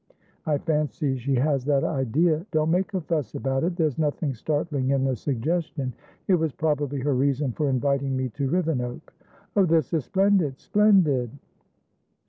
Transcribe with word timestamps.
"I 0.47 0.57
fancy 0.57 1.15
she 1.19 1.35
has 1.35 1.63
that 1.65 1.83
idea. 1.83 2.43
Don't 2.49 2.71
make 2.71 2.95
a 2.95 3.01
fuss 3.01 3.35
about 3.35 3.63
it; 3.63 3.75
there's 3.75 3.99
nothing 3.99 4.33
startling 4.33 4.89
in 4.89 5.03
the 5.03 5.15
suggestion. 5.15 5.93
It 6.27 6.33
was 6.33 6.51
probably 6.53 7.01
her 7.01 7.13
reason 7.13 7.51
for 7.51 7.69
inviting 7.69 8.17
me 8.17 8.29
to 8.29 8.49
Rivenoak." 8.49 9.13
"Oh, 9.55 9.63
this 9.65 9.93
is 9.93 10.07
splendidsplendid!" 10.09 11.29